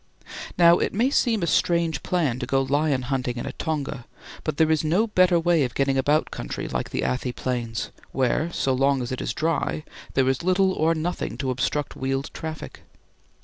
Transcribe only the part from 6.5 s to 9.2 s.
like the Athi Plains, where so long as